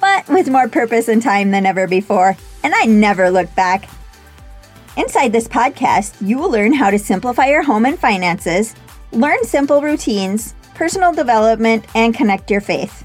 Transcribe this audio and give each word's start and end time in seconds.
But 0.00 0.28
with 0.28 0.50
more 0.50 0.68
purpose 0.68 1.08
and 1.08 1.22
time 1.22 1.50
than 1.50 1.66
ever 1.66 1.86
before, 1.86 2.36
and 2.62 2.74
I 2.74 2.86
never 2.86 3.30
look 3.30 3.54
back. 3.54 3.88
Inside 4.96 5.32
this 5.32 5.46
podcast, 5.46 6.16
you 6.26 6.38
will 6.38 6.50
learn 6.50 6.72
how 6.72 6.90
to 6.90 6.98
simplify 6.98 7.46
your 7.46 7.62
home 7.62 7.86
and 7.86 7.98
finances, 7.98 8.74
learn 9.12 9.44
simple 9.44 9.82
routines, 9.82 10.54
personal 10.74 11.12
development, 11.12 11.84
and 11.94 12.14
connect 12.14 12.50
your 12.50 12.60
faith. 12.60 13.04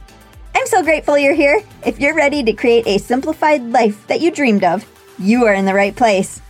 I'm 0.56 0.68
so 0.68 0.82
grateful 0.84 1.18
you're 1.18 1.34
here. 1.34 1.62
If 1.86 2.00
you're 2.00 2.16
ready 2.16 2.44
to 2.44 2.54
create 2.54 2.88
a 2.88 2.98
simplified 2.98 3.62
life 3.64 4.08
that 4.08 4.22
you 4.22 4.32
dreamed 4.32 4.64
of, 4.64 4.86
you 5.20 5.46
are 5.46 5.54
in 5.54 5.66
the 5.66 5.74
right 5.74 5.96
place. 5.96 6.42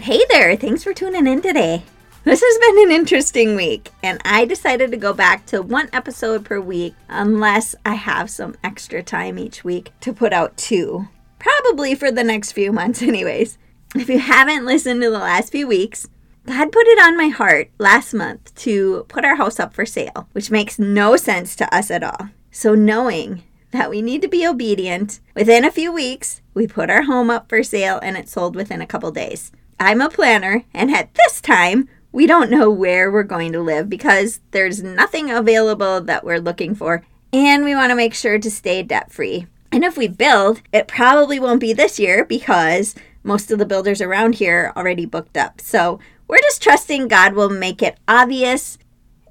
Hey 0.00 0.20
there, 0.30 0.56
thanks 0.56 0.82
for 0.82 0.92
tuning 0.92 1.26
in 1.26 1.40
today. 1.42 1.84
This 2.24 2.42
has 2.42 2.58
been 2.58 2.88
an 2.88 2.90
interesting 2.90 3.54
week, 3.54 3.90
and 4.02 4.18
I 4.24 4.46
decided 4.46 4.90
to 4.90 4.96
go 4.96 5.12
back 5.12 5.44
to 5.46 5.60
one 5.60 5.90
episode 5.92 6.42
per 6.42 6.58
week 6.58 6.94
unless 7.06 7.74
I 7.84 7.96
have 7.96 8.30
some 8.30 8.56
extra 8.64 9.02
time 9.02 9.38
each 9.38 9.62
week 9.62 9.92
to 10.00 10.14
put 10.14 10.32
out 10.32 10.56
two. 10.56 11.06
Probably 11.38 11.94
for 11.94 12.10
the 12.10 12.24
next 12.24 12.52
few 12.52 12.72
months, 12.72 13.02
anyways. 13.02 13.58
If 13.94 14.08
you 14.08 14.20
haven't 14.20 14.64
listened 14.64 15.02
to 15.02 15.10
the 15.10 15.18
last 15.18 15.52
few 15.52 15.68
weeks, 15.68 16.08
God 16.46 16.72
put 16.72 16.86
it 16.86 16.98
on 16.98 17.18
my 17.18 17.28
heart 17.28 17.70
last 17.78 18.14
month 18.14 18.54
to 18.54 19.04
put 19.08 19.26
our 19.26 19.36
house 19.36 19.60
up 19.60 19.74
for 19.74 19.84
sale, 19.84 20.26
which 20.32 20.50
makes 20.50 20.78
no 20.78 21.16
sense 21.16 21.54
to 21.56 21.74
us 21.76 21.90
at 21.90 22.02
all. 22.02 22.30
So, 22.50 22.74
knowing 22.74 23.42
that 23.72 23.90
we 23.90 24.00
need 24.00 24.22
to 24.22 24.28
be 24.28 24.46
obedient, 24.46 25.20
within 25.34 25.62
a 25.62 25.70
few 25.70 25.92
weeks, 25.92 26.40
we 26.54 26.66
put 26.66 26.88
our 26.88 27.02
home 27.02 27.28
up 27.28 27.50
for 27.50 27.62
sale 27.62 28.00
and 28.02 28.16
it 28.16 28.30
sold 28.30 28.56
within 28.56 28.80
a 28.80 28.86
couple 28.86 29.10
days. 29.10 29.52
I'm 29.78 30.00
a 30.00 30.08
planner, 30.08 30.64
and 30.72 30.90
at 30.90 31.12
this 31.14 31.42
time, 31.42 31.90
we 32.14 32.28
don't 32.28 32.48
know 32.48 32.70
where 32.70 33.10
we're 33.10 33.24
going 33.24 33.50
to 33.50 33.60
live 33.60 33.90
because 33.90 34.38
there's 34.52 34.84
nothing 34.84 35.32
available 35.32 36.00
that 36.00 36.24
we're 36.24 36.38
looking 36.38 36.72
for, 36.72 37.04
and 37.32 37.64
we 37.64 37.74
want 37.74 37.90
to 37.90 37.96
make 37.96 38.14
sure 38.14 38.38
to 38.38 38.50
stay 38.52 38.84
debt 38.84 39.10
free. 39.10 39.48
And 39.72 39.82
if 39.82 39.96
we 39.96 40.06
build, 40.06 40.62
it 40.72 40.86
probably 40.86 41.40
won't 41.40 41.58
be 41.58 41.72
this 41.72 41.98
year 41.98 42.24
because 42.24 42.94
most 43.24 43.50
of 43.50 43.58
the 43.58 43.66
builders 43.66 44.00
around 44.00 44.36
here 44.36 44.72
already 44.76 45.06
booked 45.06 45.36
up. 45.36 45.60
So 45.60 45.98
we're 46.28 46.38
just 46.38 46.62
trusting 46.62 47.08
God 47.08 47.34
will 47.34 47.50
make 47.50 47.82
it 47.82 47.98
obvious 48.06 48.78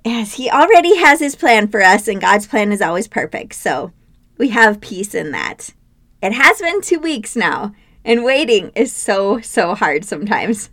as 0.04 0.34
He 0.34 0.50
already 0.50 0.98
has 0.98 1.22
His 1.22 1.38
plan 1.38 1.70
for 1.70 1.82
us, 1.82 2.10
and 2.10 2.20
God's 2.20 2.48
plan 2.48 2.74
is 2.74 2.82
always 2.82 3.08
perfect. 3.08 3.56
So 3.56 3.94
we 4.38 4.50
have 4.50 4.82
peace 4.82 5.16
in 5.16 5.32
that. 5.32 5.70
It 6.22 6.34
has 6.34 6.60
been 6.60 6.82
two 6.82 7.00
weeks 7.00 7.34
now, 7.34 7.74
and 8.04 8.26
waiting 8.26 8.74
is 8.76 8.92
so, 8.92 9.40
so 9.40 9.74
hard 9.74 10.04
sometimes. 10.04 10.70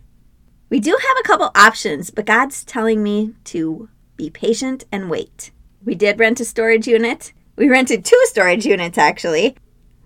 We 0.71 0.79
do 0.79 0.91
have 0.91 1.17
a 1.19 1.27
couple 1.27 1.51
options, 1.53 2.11
but 2.11 2.25
God's 2.25 2.63
telling 2.63 3.03
me 3.03 3.33
to 3.43 3.89
be 4.15 4.29
patient 4.29 4.85
and 4.89 5.09
wait. 5.09 5.51
We 5.83 5.95
did 5.95 6.17
rent 6.17 6.39
a 6.39 6.45
storage 6.45 6.87
unit. 6.87 7.33
We 7.57 7.67
rented 7.67 8.05
two 8.05 8.19
storage 8.23 8.65
units 8.65 8.97
actually. 8.97 9.57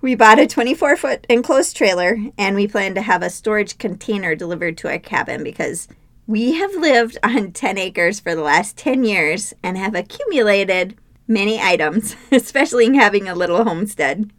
We 0.02 0.16
bought 0.16 0.40
a 0.40 0.48
24 0.48 0.98
foot 0.98 1.28
enclosed 1.30 1.78
trailer 1.78 2.18
and 2.36 2.56
we 2.56 2.68
plan 2.68 2.96
to 2.96 3.04
have 3.04 3.22
a 3.22 3.30
storage 3.30 3.78
container 3.78 4.34
delivered 4.34 4.76
to 4.80 4.90
our 4.90 4.98
cabin 4.98 5.44
because 5.44 5.88
we 6.26 6.54
have 6.54 6.74
lived 6.74 7.20
on 7.22 7.52
10 7.54 7.78
acres 7.78 8.20
for 8.20 8.34
the 8.34 8.42
last 8.42 8.76
10 8.76 9.04
years 9.04 9.54
and 9.62 9.78
have 9.78 9.94
accumulated 9.94 10.98
many 11.28 11.62
items, 11.62 12.16
especially 12.32 12.88
in 12.88 12.96
having 12.96 13.28
a 13.28 13.36
little 13.36 13.64
homestead. 13.66 14.32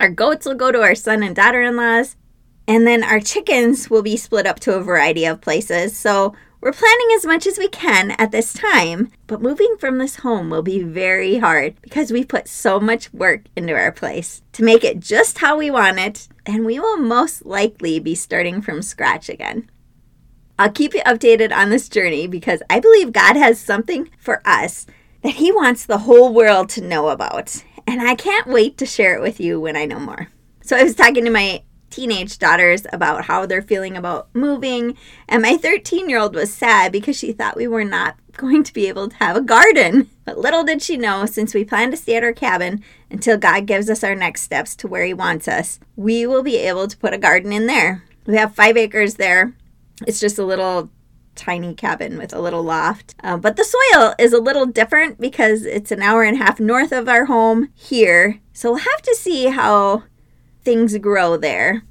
Our 0.00 0.10
goats 0.10 0.44
will 0.44 0.54
go 0.54 0.70
to 0.70 0.82
our 0.82 0.94
son 0.94 1.22
and 1.22 1.34
daughter 1.34 1.62
in 1.62 1.76
laws, 1.76 2.16
and 2.72 2.86
then 2.86 3.04
our 3.04 3.20
chickens 3.20 3.90
will 3.90 4.00
be 4.00 4.16
split 4.16 4.46
up 4.46 4.58
to 4.58 4.74
a 4.74 4.80
variety 4.80 5.26
of 5.26 5.42
places. 5.42 5.94
So 5.94 6.34
we're 6.62 6.72
planning 6.72 7.08
as 7.14 7.26
much 7.26 7.46
as 7.46 7.58
we 7.58 7.68
can 7.68 8.12
at 8.12 8.30
this 8.30 8.54
time, 8.54 9.12
but 9.26 9.42
moving 9.42 9.76
from 9.78 9.98
this 9.98 10.16
home 10.16 10.48
will 10.48 10.62
be 10.62 10.82
very 10.82 11.36
hard 11.36 11.74
because 11.82 12.10
we 12.10 12.24
put 12.24 12.48
so 12.48 12.80
much 12.80 13.12
work 13.12 13.42
into 13.56 13.74
our 13.74 13.92
place 13.92 14.40
to 14.52 14.64
make 14.64 14.84
it 14.84 15.00
just 15.00 15.40
how 15.40 15.58
we 15.58 15.70
want 15.70 15.98
it, 15.98 16.28
and 16.46 16.64
we 16.64 16.80
will 16.80 16.96
most 16.96 17.44
likely 17.44 18.00
be 18.00 18.14
starting 18.14 18.62
from 18.62 18.80
scratch 18.80 19.28
again. 19.28 19.70
I'll 20.58 20.72
keep 20.72 20.94
you 20.94 21.02
updated 21.02 21.54
on 21.54 21.68
this 21.68 21.90
journey 21.90 22.26
because 22.26 22.62
I 22.70 22.80
believe 22.80 23.12
God 23.12 23.36
has 23.36 23.60
something 23.60 24.08
for 24.18 24.40
us 24.46 24.86
that 25.20 25.34
He 25.34 25.52
wants 25.52 25.84
the 25.84 25.98
whole 25.98 26.32
world 26.32 26.70
to 26.70 26.80
know 26.80 27.10
about. 27.10 27.62
And 27.86 28.00
I 28.00 28.14
can't 28.14 28.46
wait 28.46 28.78
to 28.78 28.86
share 28.86 29.14
it 29.14 29.20
with 29.20 29.40
you 29.40 29.60
when 29.60 29.76
I 29.76 29.84
know 29.84 30.00
more. 30.00 30.28
So 30.62 30.74
I 30.74 30.84
was 30.84 30.94
talking 30.94 31.26
to 31.26 31.30
my 31.30 31.64
teenage 31.92 32.38
daughters 32.38 32.86
about 32.92 33.26
how 33.26 33.46
they're 33.46 33.62
feeling 33.62 33.96
about 33.96 34.28
moving, 34.34 34.96
and 35.28 35.42
my 35.42 35.56
13 35.56 36.08
year 36.08 36.18
old 36.18 36.34
was 36.34 36.52
sad 36.52 36.90
because 36.90 37.16
she 37.16 37.32
thought 37.32 37.56
we 37.56 37.68
were 37.68 37.84
not 37.84 38.16
going 38.36 38.64
to 38.64 38.72
be 38.72 38.88
able 38.88 39.08
to 39.08 39.16
have 39.16 39.36
a 39.36 39.40
garden. 39.40 40.10
But 40.24 40.38
little 40.38 40.64
did 40.64 40.82
she 40.82 40.96
know, 40.96 41.26
since 41.26 41.54
we 41.54 41.64
plan 41.64 41.90
to 41.90 41.96
stay 41.96 42.16
at 42.16 42.24
our 42.24 42.32
cabin 42.32 42.82
until 43.10 43.36
God 43.36 43.66
gives 43.66 43.90
us 43.90 44.02
our 44.02 44.14
next 44.14 44.42
steps 44.42 44.74
to 44.76 44.88
where 44.88 45.04
He 45.04 45.14
wants 45.14 45.46
us, 45.46 45.78
we 45.96 46.26
will 46.26 46.42
be 46.42 46.56
able 46.56 46.88
to 46.88 46.96
put 46.96 47.14
a 47.14 47.18
garden 47.18 47.52
in 47.52 47.66
there. 47.66 48.04
We 48.26 48.36
have 48.36 48.54
five 48.54 48.76
acres 48.76 49.16
there, 49.16 49.54
it's 50.06 50.20
just 50.20 50.38
a 50.38 50.44
little 50.44 50.90
tiny 51.34 51.74
cabin 51.74 52.18
with 52.18 52.32
a 52.32 52.40
little 52.40 52.62
loft. 52.62 53.14
Uh, 53.22 53.36
but 53.36 53.56
the 53.56 53.64
soil 53.64 54.14
is 54.18 54.32
a 54.32 54.40
little 54.40 54.66
different 54.66 55.20
because 55.20 55.64
it's 55.64 55.90
an 55.90 56.02
hour 56.02 56.22
and 56.22 56.36
a 56.40 56.44
half 56.44 56.60
north 56.60 56.92
of 56.92 57.08
our 57.08 57.26
home 57.26 57.70
here. 57.74 58.40
So 58.52 58.70
we'll 58.70 58.80
have 58.80 59.02
to 59.02 59.14
see 59.14 59.46
how 59.46 60.04
things 60.64 60.96
grow 60.98 61.36
there. 61.36 61.82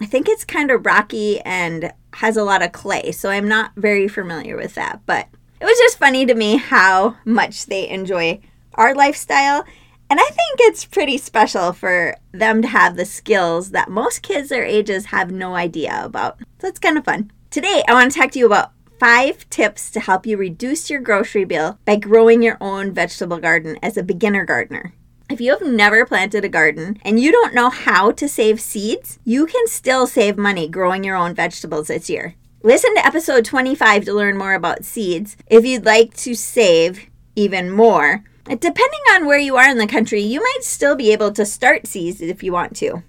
I 0.00 0.06
think 0.06 0.28
it's 0.28 0.44
kind 0.44 0.70
of 0.70 0.86
rocky 0.86 1.40
and 1.40 1.92
has 2.14 2.36
a 2.36 2.44
lot 2.44 2.62
of 2.62 2.72
clay, 2.72 3.12
so 3.12 3.30
I'm 3.30 3.48
not 3.48 3.72
very 3.76 4.08
familiar 4.08 4.56
with 4.56 4.74
that. 4.74 5.00
But 5.06 5.28
it 5.60 5.64
was 5.64 5.78
just 5.78 5.98
funny 5.98 6.24
to 6.26 6.34
me 6.34 6.56
how 6.56 7.16
much 7.24 7.66
they 7.66 7.88
enjoy 7.88 8.40
our 8.74 8.94
lifestyle. 8.94 9.64
And 10.10 10.18
I 10.20 10.30
think 10.30 10.60
it's 10.60 10.84
pretty 10.84 11.18
special 11.18 11.72
for 11.72 12.16
them 12.32 12.62
to 12.62 12.68
have 12.68 12.96
the 12.96 13.04
skills 13.04 13.72
that 13.72 13.90
most 13.90 14.22
kids 14.22 14.48
their 14.48 14.64
ages 14.64 15.06
have 15.06 15.30
no 15.30 15.54
idea 15.54 16.00
about. 16.02 16.38
So 16.60 16.68
it's 16.68 16.78
kind 16.78 16.96
of 16.96 17.04
fun. 17.04 17.30
Today, 17.50 17.82
I 17.86 17.92
want 17.92 18.12
to 18.12 18.18
talk 18.18 18.30
to 18.32 18.38
you 18.38 18.46
about 18.46 18.72
five 18.98 19.48
tips 19.50 19.90
to 19.90 20.00
help 20.00 20.26
you 20.26 20.36
reduce 20.36 20.90
your 20.90 21.00
grocery 21.00 21.44
bill 21.44 21.78
by 21.84 21.96
growing 21.96 22.42
your 22.42 22.56
own 22.60 22.92
vegetable 22.92 23.38
garden 23.38 23.78
as 23.82 23.96
a 23.96 24.02
beginner 24.02 24.44
gardener. 24.44 24.94
If 25.30 25.42
you 25.42 25.50
have 25.50 25.60
never 25.60 26.06
planted 26.06 26.46
a 26.46 26.48
garden 26.48 26.98
and 27.02 27.20
you 27.20 27.30
don't 27.30 27.52
know 27.52 27.68
how 27.68 28.12
to 28.12 28.26
save 28.26 28.62
seeds, 28.62 29.18
you 29.24 29.44
can 29.44 29.66
still 29.66 30.06
save 30.06 30.38
money 30.38 30.68
growing 30.68 31.04
your 31.04 31.16
own 31.16 31.34
vegetables 31.34 31.88
this 31.88 32.08
year. 32.08 32.34
Listen 32.62 32.94
to 32.94 33.04
episode 33.04 33.44
25 33.44 34.06
to 34.06 34.14
learn 34.14 34.38
more 34.38 34.54
about 34.54 34.86
seeds 34.86 35.36
if 35.46 35.66
you'd 35.66 35.84
like 35.84 36.14
to 36.14 36.34
save 36.34 37.10
even 37.36 37.70
more. 37.70 38.24
Depending 38.46 39.00
on 39.10 39.26
where 39.26 39.38
you 39.38 39.56
are 39.56 39.68
in 39.68 39.76
the 39.76 39.86
country, 39.86 40.22
you 40.22 40.40
might 40.40 40.62
still 40.62 40.96
be 40.96 41.12
able 41.12 41.30
to 41.32 41.44
start 41.44 41.86
seeds 41.86 42.22
if 42.22 42.42
you 42.42 42.50
want 42.50 42.74
to. 42.78 43.02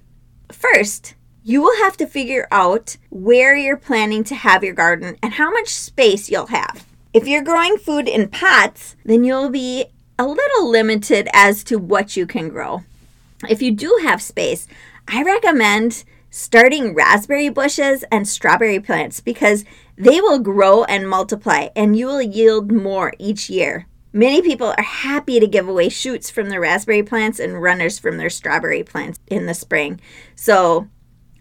First, 0.52 1.16
you 1.42 1.62
will 1.62 1.78
have 1.84 1.96
to 1.98 2.06
figure 2.06 2.50
out 2.52 2.98
where 3.10 3.56
you're 3.56 3.78
planning 3.78 4.26
to 4.26 4.36
have 4.36 4.62
your 4.62 4.74
garden 4.74 5.18
and 5.24 5.34
how 5.34 5.50
much 5.52 5.70
space 5.70 6.30
you'll 6.30 6.48
have. 6.48 6.86
If 7.14 7.28
you're 7.28 7.42
growing 7.42 7.78
food 7.78 8.10
in 8.10 8.28
pots, 8.28 8.98
then 9.06 9.24
you'll 9.24 9.50
be 9.50 9.86
a 10.20 10.28
little 10.28 10.70
limited 10.70 11.30
as 11.34 11.64
to 11.64 11.80
what 11.80 12.18
you 12.18 12.28
can 12.28 12.50
grow. 12.50 12.84
If 13.48 13.62
you 13.62 13.72
do 13.72 14.02
have 14.04 14.22
space, 14.22 14.68
I 15.08 15.24
recommend 15.24 16.04
starting 16.30 16.94
raspberry 16.94 17.48
bushes 17.48 18.04
and 18.12 18.28
strawberry 18.28 18.82
plants 18.82 19.22
because 19.22 19.64
they 19.98 20.20
will 20.20 20.40
grow 20.40 20.84
and 20.84 21.10
multiply 21.10 21.70
and 21.74 21.98
you 21.98 22.06
will 22.08 22.22
yield 22.22 22.70
more 22.70 23.14
each 23.18 23.50
year. 23.50 23.88
Many 24.12 24.42
people 24.42 24.74
are 24.78 24.84
happy 24.84 25.40
to 25.40 25.48
give 25.48 25.70
away 25.70 25.88
shoots 25.88 26.30
from 26.30 26.50
their 26.50 26.60
raspberry 26.60 27.04
plants 27.04 27.40
and 27.40 27.62
runners 27.62 27.98
from 27.98 28.18
their 28.18 28.30
strawberry 28.30 28.84
plants 28.84 29.20
in 29.28 29.46
the 29.46 29.54
spring. 29.54 30.02
So 30.36 30.90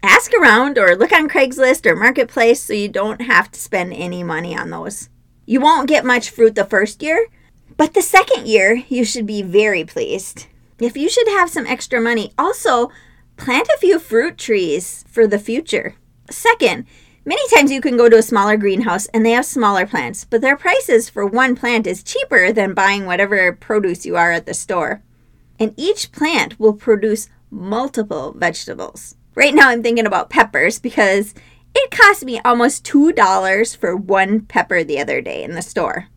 ask 0.01 0.31
around 0.33 0.77
or 0.77 0.95
look 0.95 1.11
on 1.11 1.27
Craigslist 1.27 1.85
or 1.85 1.97
Marketplace 1.97 2.63
so 2.63 2.71
you 2.71 2.87
don't 2.87 3.23
have 3.23 3.51
to 3.51 3.59
spend 3.59 3.91
any 3.91 4.23
money 4.23 4.55
on 4.55 4.69
those. 4.69 5.09
You 5.45 5.59
won't 5.59 5.89
get 5.89 6.05
much 6.05 6.29
fruit 6.29 6.55
the 6.55 6.63
first 6.63 7.03
year, 7.03 7.27
but 7.79 7.93
the 7.93 8.01
second 8.01 8.45
year 8.45 8.83
you 8.89 9.05
should 9.05 9.25
be 9.25 9.41
very 9.41 9.85
pleased. 9.85 10.47
If 10.79 10.97
you 10.97 11.09
should 11.09 11.29
have 11.29 11.49
some 11.49 11.65
extra 11.65 12.01
money, 12.01 12.33
also 12.37 12.91
plant 13.37 13.69
a 13.73 13.79
few 13.79 13.99
fruit 13.99 14.37
trees 14.37 15.05
for 15.07 15.25
the 15.25 15.39
future. 15.39 15.95
Second, 16.29 16.85
many 17.23 17.41
times 17.47 17.71
you 17.71 17.79
can 17.79 17.95
go 17.95 18.09
to 18.09 18.17
a 18.17 18.21
smaller 18.21 18.57
greenhouse 18.57 19.05
and 19.13 19.25
they 19.25 19.31
have 19.31 19.45
smaller 19.45 19.87
plants, 19.87 20.25
but 20.25 20.41
their 20.41 20.57
prices 20.57 21.09
for 21.09 21.25
one 21.25 21.55
plant 21.55 21.87
is 21.87 22.03
cheaper 22.03 22.51
than 22.51 22.73
buying 22.73 23.05
whatever 23.05 23.53
produce 23.53 24.05
you 24.05 24.17
are 24.17 24.33
at 24.33 24.45
the 24.45 24.53
store. 24.53 25.01
and 25.57 25.73
each 25.77 26.11
plant 26.11 26.59
will 26.59 26.73
produce 26.73 27.29
multiple 27.49 28.33
vegetables. 28.33 29.15
Right 29.35 29.53
now, 29.53 29.69
I'm 29.69 29.83
thinking 29.83 30.05
about 30.05 30.29
peppers 30.29 30.79
because 30.79 31.33
it 31.75 31.91
cost 31.91 32.25
me 32.25 32.41
almost 32.43 32.85
$2 32.85 33.77
for 33.77 33.95
one 33.95 34.41
pepper 34.41 34.83
the 34.83 34.99
other 34.99 35.21
day 35.21 35.43
in 35.43 35.55
the 35.55 35.61
store. 35.61 36.07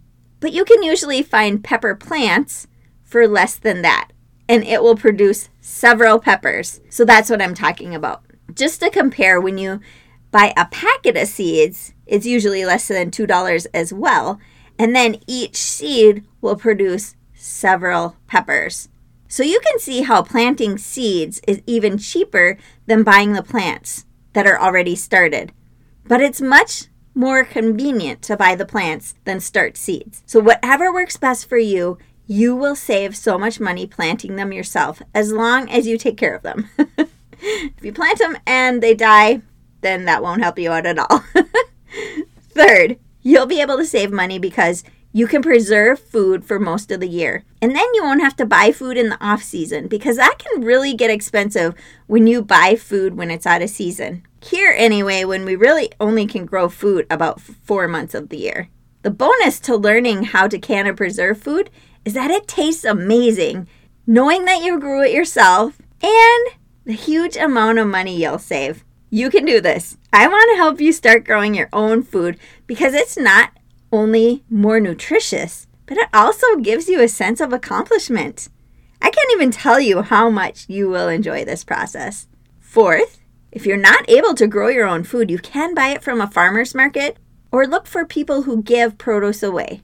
But 0.43 0.53
you 0.53 0.65
can 0.65 0.83
usually 0.83 1.23
find 1.23 1.62
pepper 1.62 1.94
plants 1.94 2.67
for 3.05 3.29
less 3.29 3.55
than 3.55 3.83
that, 3.83 4.09
and 4.49 4.65
it 4.65 4.83
will 4.83 4.97
produce 4.97 5.49
several 5.61 6.19
peppers. 6.19 6.81
So 6.91 7.05
that's 7.05 7.31
what 7.31 7.41
I'm 7.41 7.55
talking 7.55 7.94
about. 7.94 8.25
Just 8.53 8.81
to 8.81 8.91
compare, 8.91 9.41
when 9.41 9.56
you 9.56 9.79
buy 10.33 10.53
a 10.56 10.67
packet 10.67 11.17
of 11.17 11.29
seeds, 11.29 11.94
it's 12.06 12.27
usually 12.27 12.65
less 12.65 12.89
than 12.89 13.12
$2 13.12 13.67
as 13.73 13.93
well. 13.93 14.41
And 14.81 14.97
then 14.97 15.21
each 15.29 15.55
seed 15.55 16.25
will 16.41 16.56
produce 16.56 17.15
several 17.35 18.17
peppers. 18.27 18.88
So 19.29 19.45
you 19.45 19.61
can 19.61 19.79
see 19.79 20.03
how 20.03 20.23
planting 20.23 20.77
seeds 20.77 21.41
is 21.47 21.62
even 21.69 21.99
cheaper 21.99 22.59
than 22.87 23.05
buying 23.05 23.35
the 23.35 23.45
plants 23.45 24.06
that 24.33 24.49
are 24.49 24.61
already 24.61 24.97
started. 24.97 25.53
But 26.05 26.21
it's 26.21 26.41
much 26.41 26.88
more 27.14 27.44
convenient 27.44 28.23
to 28.23 28.37
buy 28.37 28.55
the 28.55 28.64
plants 28.64 29.14
than 29.25 29.41
start 29.41 29.76
seeds. 29.76 30.23
So, 30.26 30.41
whatever 30.41 30.93
works 30.93 31.17
best 31.17 31.49
for 31.49 31.59
you, 31.59 31.99
you 32.26 32.55
will 32.56 32.76
save 32.76 33.17
so 33.17 33.38
much 33.38 33.61
money 33.61 33.87
planting 33.87 34.37
them 34.37 34.53
yourself 34.53 35.03
as 35.14 35.32
long 35.32 35.69
as 35.69 35.87
you 35.87 35.99
take 35.99 36.17
care 36.17 36.35
of 36.35 36.43
them. 36.43 36.70
if 37.38 37.82
you 37.82 37.93
plant 37.93 38.19
them 38.19 38.38
and 38.47 38.82
they 38.82 38.94
die, 38.94 39.43
then 39.81 40.05
that 40.06 40.23
won't 40.23 40.43
help 40.43 40.59
you 40.59 40.70
out 40.70 40.87
at 40.87 40.99
all. 40.99 41.25
Third, 42.50 42.99
you'll 43.23 43.47
be 43.47 43.61
able 43.61 43.76
to 43.76 43.85
save 43.85 44.11
money 44.11 44.38
because 44.38 44.85
you 45.12 45.26
can 45.26 45.43
preserve 45.43 46.00
food 46.00 46.44
for 46.44 46.59
most 46.59 46.91
of 46.91 47.00
the 47.00 47.09
year. 47.09 47.44
And 47.61 47.76
then 47.76 47.87
you 47.94 48.03
won't 48.03 48.23
have 48.23 48.37
to 48.37 48.47
buy 48.47 48.73
food 48.73 48.97
in 48.97 49.11
the 49.11 49.23
off 49.25 49.43
season 49.43 49.87
because 49.87 50.17
that 50.17 50.38
can 50.38 50.62
really 50.62 50.94
get 50.94 51.11
expensive 51.11 51.75
when 52.06 52.26
you 52.26 52.43
buy 52.43 52.76
food 52.76 53.17
when 53.17 53.31
it's 53.31 53.47
out 53.47 53.62
of 53.62 53.69
season. 53.69 54.26
Here, 54.43 54.75
anyway, 54.77 55.25
when 55.25 55.44
we 55.44 55.55
really 55.55 55.93
only 56.00 56.27
can 56.27 56.47
grow 56.47 56.69
food 56.69 57.06
about 57.09 57.41
four 57.41 57.87
months 57.87 58.12
of 58.12 58.29
the 58.29 58.39
year. 58.39 58.69
The 59.03 59.11
bonus 59.11 59.61
to 59.61 59.77
learning 59.77 60.25
how 60.25 60.49
to 60.49 60.59
can 60.59 60.87
and 60.87 60.97
preserve 60.97 61.41
food 61.41 61.71
is 62.05 62.15
that 62.15 62.31
it 62.33 62.49
tastes 62.49 62.85
amazing, 62.85 63.69
knowing 64.05 64.44
that 64.47 64.62
you 64.62 64.81
grew 64.81 65.05
it 65.05 65.12
yourself, 65.12 65.81
and 66.03 66.49
the 66.85 66.93
huge 66.93 67.37
amount 67.37 67.79
of 67.79 67.87
money 67.87 68.21
you'll 68.21 68.41
save. 68.41 68.85
You 69.11 69.31
can 69.31 69.44
do 69.44 69.61
this. 69.61 69.97
I 70.12 70.27
want 70.27 70.50
to 70.50 70.56
help 70.56 70.81
you 70.81 70.93
start 70.93 71.25
growing 71.25 71.55
your 71.55 71.69
own 71.73 72.03
food 72.03 72.37
because 72.67 72.95
it's 72.95 73.17
not 73.17 73.53
only 73.93 74.43
more 74.50 74.81
nutritious, 74.81 75.69
but 75.87 75.99
it 75.99 76.09
also 76.12 76.56
gives 76.56 76.88
you 76.88 77.00
a 77.00 77.09
sense 77.09 77.41
of 77.41 77.53
accomplishment. 77.53 78.49
I 79.00 79.11
can't 79.11 79.33
even 79.35 79.53
tell 79.53 79.79
you 79.79 80.03
how 80.03 80.31
much 80.31 80.69
you 80.69 80.88
will 80.88 81.09
enjoy 81.09 81.45
this 81.45 81.62
process. 81.62 82.27
Fourth, 82.59 83.21
if 83.52 83.66
you're 83.66 83.76
not 83.76 84.08
able 84.08 84.34
to 84.34 84.46
grow 84.46 84.69
your 84.69 84.87
own 84.87 85.04
food, 85.04 85.31
you 85.31 85.38
can 85.38 85.75
buy 85.75 85.88
it 85.88 86.02
from 86.02 86.20
a 86.20 86.31
farmer's 86.31 86.75
market 86.75 87.19
or 87.52 87.66
look 87.66 87.87
for 87.87 88.06
people 88.06 88.43
who 88.43 88.62
give 88.62 88.96
produce 88.96 89.43
away. 89.43 89.82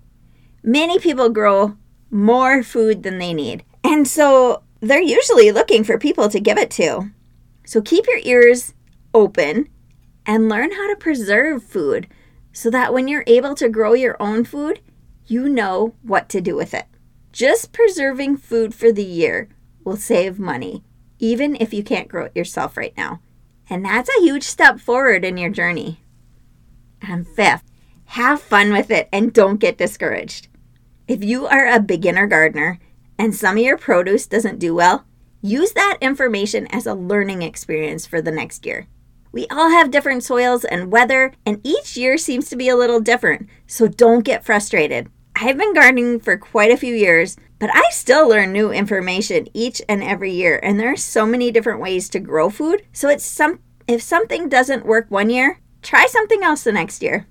Many 0.63 0.99
people 0.99 1.29
grow 1.29 1.77
more 2.11 2.63
food 2.63 3.03
than 3.03 3.19
they 3.19 3.35
need, 3.35 3.63
and 3.85 4.09
so 4.09 4.63
they're 4.81 5.03
usually 5.03 5.53
looking 5.53 5.85
for 5.85 5.99
people 5.99 6.31
to 6.31 6.41
give 6.41 6.57
it 6.57 6.71
to. 6.73 7.11
So 7.67 7.83
keep 7.83 8.07
your 8.07 8.21
ears 8.23 8.73
open 9.13 9.69
and 10.25 10.49
learn 10.49 10.73
how 10.73 10.89
to 10.89 10.97
preserve 10.97 11.63
food 11.63 12.09
so 12.53 12.71
that 12.71 12.95
when 12.95 13.07
you're 13.07 13.25
able 13.27 13.55
to 13.57 13.69
grow 13.69 13.93
your 13.93 14.17
own 14.19 14.45
food, 14.45 14.81
you 15.27 15.49
know 15.49 15.95
what 16.03 16.31
to 16.31 16.41
do 16.41 16.57
with 16.57 16.73
it. 16.73 16.87
Just 17.33 17.73
preserving 17.73 18.39
food 18.39 18.75
for 18.75 18.91
the 18.91 19.05
year 19.05 19.49
will 19.85 19.97
save 19.97 20.39
money, 20.39 20.83
even 21.19 21.57
if 21.61 21.75
you 21.75 21.85
can't 21.85 22.09
grow 22.09 22.25
it 22.25 22.37
yourself 22.37 22.77
right 22.77 22.97
now. 22.97 23.21
And 23.71 23.85
that's 23.85 24.09
a 24.09 24.21
huge 24.21 24.45
step 24.45 24.81
forward 24.81 25.25
in 25.25 25.37
your 25.37 25.51
journey. 25.51 26.01
And 27.03 27.27
fifth, 27.27 27.65
have 28.07 28.41
fun 28.41 28.73
with 28.73 28.91
it 28.91 29.09
and 29.13 29.33
don't 29.33 29.61
get 29.61 29.79
discouraged. 29.79 30.49
If 31.07 31.23
you 31.23 31.47
are 31.47 31.67
a 31.67 31.81
beginner 31.81 32.27
gardener 32.27 32.79
and 33.19 33.35
some 33.35 33.57
of 33.57 33.63
your 33.63 33.79
produce 33.79 34.27
doesn't 34.27 34.59
do 34.59 34.75
well, 34.75 35.05
use 35.43 35.73
that 35.73 35.99
information 36.01 36.67
as 36.69 36.87
a 36.87 36.95
learning 36.95 37.43
experience 37.43 38.07
for 38.07 38.21
the 38.21 38.31
next 38.31 38.65
year. 38.67 38.87
We 39.31 39.47
all 39.49 39.71
have 39.71 39.91
different 39.91 40.25
soils 40.25 40.65
and 40.65 40.91
weather, 40.91 41.33
and 41.45 41.61
each 41.63 41.97
year 41.97 42.17
seems 42.17 42.49
to 42.49 42.57
be 42.57 42.69
a 42.69 42.77
little 42.77 43.01
different, 43.01 43.49
so 43.67 43.87
don't 43.87 44.25
get 44.25 44.45
frustrated. 44.45 45.11
I've 45.37 45.59
been 45.59 45.75
gardening 45.75 46.19
for 46.19 46.39
quite 46.39 46.73
a 46.73 46.77
few 46.79 46.95
years, 46.95 47.37
but 47.59 47.75
I 47.75 47.89
still 47.91 48.29
learn 48.29 48.53
new 48.53 48.71
information 48.71 49.49
each 49.53 49.83
and 49.89 50.03
every 50.03 50.33
year, 50.33 50.61
and 50.63 50.79
there 50.79 50.93
are 50.93 50.97
so 50.97 51.27
many 51.27 51.51
different 51.51 51.81
ways 51.81 52.09
to 52.11 52.21
grow 52.21 52.51
food. 52.51 52.83
So 52.93 53.09
it's 53.09 53.25
some 53.25 53.61
if 53.87 54.03
something 54.03 54.49
doesn't 54.49 54.87
work 54.87 55.07
one 55.09 55.31
year, 55.31 55.61
try 55.83 56.07
something 56.07 56.43
else 56.43 56.65
the 56.65 56.73
next 56.73 57.03
year. 57.03 57.27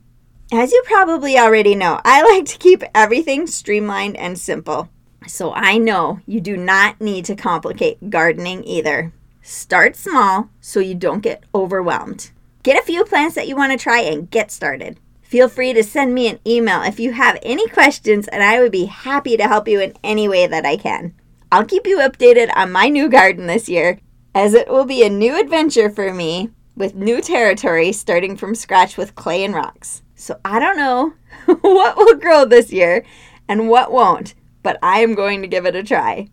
As 0.51 0.71
you 0.71 0.81
probably 0.85 1.37
already 1.37 1.75
know, 1.75 2.01
I 2.05 2.23
like 2.23 2.45
to 2.45 2.57
keep 2.57 2.83
everything 2.95 3.47
streamlined 3.47 4.17
and 4.17 4.37
simple. 4.37 4.89
So 5.27 5.53
I 5.53 5.77
know 5.77 6.19
you 6.25 6.41
do 6.41 6.57
not 6.57 6.99
need 7.01 7.25
to 7.25 7.35
complicate 7.35 8.09
gardening 8.09 8.63
either. 8.63 9.13
Start 9.41 9.95
small 9.95 10.49
so 10.59 10.79
you 10.79 10.95
don't 10.95 11.21
get 11.21 11.43
overwhelmed. 11.53 12.31
Get 12.63 12.81
a 12.81 12.85
few 12.85 13.05
plants 13.05 13.35
that 13.35 13.47
you 13.47 13.55
want 13.55 13.71
to 13.71 13.77
try 13.77 14.01
and 14.01 14.29
get 14.29 14.51
started. 14.51 14.99
Feel 15.27 15.49
free 15.49 15.73
to 15.73 15.83
send 15.83 16.13
me 16.13 16.29
an 16.29 16.39
email 16.47 16.81
if 16.83 17.01
you 17.01 17.11
have 17.11 17.37
any 17.43 17.67
questions, 17.67 18.29
and 18.29 18.41
I 18.41 18.61
would 18.61 18.71
be 18.71 18.85
happy 18.85 19.35
to 19.35 19.49
help 19.49 19.67
you 19.67 19.81
in 19.81 19.93
any 20.01 20.25
way 20.29 20.47
that 20.47 20.65
I 20.65 20.77
can. 20.77 21.13
I'll 21.51 21.65
keep 21.65 21.85
you 21.85 21.97
updated 21.97 22.49
on 22.55 22.71
my 22.71 22.87
new 22.87 23.09
garden 23.09 23.45
this 23.45 23.67
year, 23.67 23.99
as 24.33 24.53
it 24.53 24.69
will 24.69 24.85
be 24.85 25.03
a 25.03 25.09
new 25.09 25.37
adventure 25.37 25.89
for 25.89 26.13
me 26.13 26.51
with 26.77 26.95
new 26.95 27.19
territory 27.19 27.91
starting 27.91 28.37
from 28.37 28.55
scratch 28.55 28.95
with 28.95 29.15
clay 29.15 29.43
and 29.43 29.53
rocks. 29.53 30.01
So 30.15 30.39
I 30.45 30.59
don't 30.59 30.77
know 30.77 31.13
what 31.59 31.97
will 31.97 32.15
grow 32.15 32.45
this 32.45 32.71
year 32.71 33.03
and 33.49 33.67
what 33.67 33.91
won't, 33.91 34.33
but 34.63 34.79
I 34.81 34.99
am 35.01 35.13
going 35.13 35.41
to 35.41 35.47
give 35.49 35.65
it 35.65 35.75
a 35.75 35.83
try. 35.83 36.29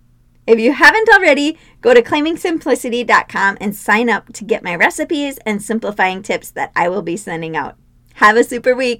If 0.46 0.60
you 0.60 0.72
haven't 0.72 1.08
already, 1.08 1.58
go 1.80 1.94
to 1.94 2.02
claimingsimplicity.com 2.02 3.58
and 3.60 3.74
sign 3.74 4.08
up 4.08 4.32
to 4.34 4.44
get 4.44 4.62
my 4.62 4.76
recipes 4.76 5.38
and 5.38 5.60
simplifying 5.60 6.22
tips 6.22 6.52
that 6.52 6.70
I 6.76 6.88
will 6.88 7.02
be 7.02 7.16
sending 7.16 7.56
out. 7.56 7.76
Have 8.14 8.36
a 8.36 8.44
super 8.44 8.74
week. 8.74 8.92